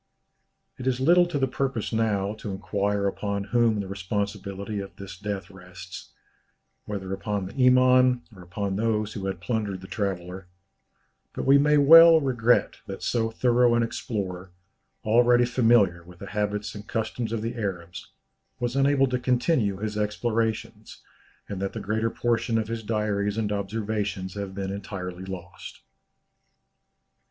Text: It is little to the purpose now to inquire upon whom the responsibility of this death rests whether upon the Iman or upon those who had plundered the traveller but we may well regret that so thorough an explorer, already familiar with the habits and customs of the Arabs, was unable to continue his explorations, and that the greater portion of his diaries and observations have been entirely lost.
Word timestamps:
It 0.79 0.87
is 0.87 0.99
little 0.99 1.27
to 1.27 1.37
the 1.37 1.45
purpose 1.47 1.93
now 1.93 2.33
to 2.39 2.49
inquire 2.49 3.05
upon 3.05 3.43
whom 3.43 3.81
the 3.81 3.87
responsibility 3.87 4.79
of 4.79 4.95
this 4.95 5.15
death 5.15 5.51
rests 5.51 6.09
whether 6.85 7.13
upon 7.13 7.45
the 7.45 7.67
Iman 7.67 8.23
or 8.35 8.41
upon 8.41 8.77
those 8.77 9.13
who 9.13 9.27
had 9.27 9.39
plundered 9.39 9.79
the 9.79 9.87
traveller 9.87 10.47
but 11.33 11.45
we 11.45 11.59
may 11.59 11.77
well 11.77 12.19
regret 12.19 12.77
that 12.87 13.03
so 13.03 13.29
thorough 13.29 13.75
an 13.75 13.83
explorer, 13.83 14.49
already 15.03 15.45
familiar 15.45 16.03
with 16.03 16.17
the 16.17 16.31
habits 16.31 16.73
and 16.73 16.87
customs 16.87 17.31
of 17.31 17.43
the 17.43 17.53
Arabs, 17.55 18.09
was 18.59 18.75
unable 18.75 19.05
to 19.05 19.19
continue 19.19 19.77
his 19.77 19.99
explorations, 19.99 21.03
and 21.47 21.61
that 21.61 21.73
the 21.73 21.79
greater 21.79 22.09
portion 22.09 22.57
of 22.57 22.69
his 22.69 22.81
diaries 22.81 23.37
and 23.37 23.51
observations 23.51 24.33
have 24.33 24.55
been 24.55 24.71
entirely 24.71 25.25
lost. 25.25 25.81